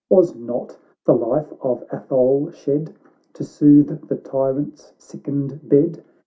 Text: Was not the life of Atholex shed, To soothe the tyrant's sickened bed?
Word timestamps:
Was 0.09 0.33
not 0.35 0.79
the 1.05 1.13
life 1.13 1.53
of 1.61 1.85
Atholex 1.89 2.55
shed, 2.55 2.95
To 3.33 3.43
soothe 3.43 4.07
the 4.07 4.15
tyrant's 4.17 4.93
sickened 4.97 5.69
bed? 5.69 6.03